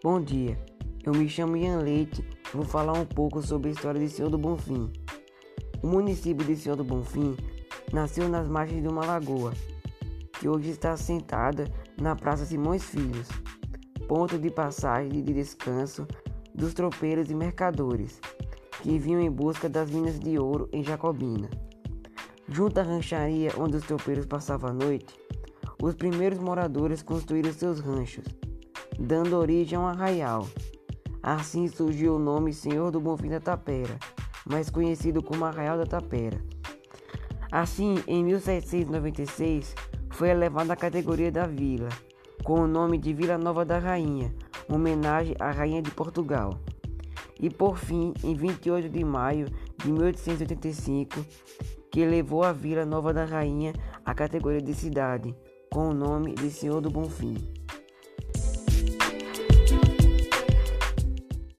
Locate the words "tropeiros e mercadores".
16.74-18.20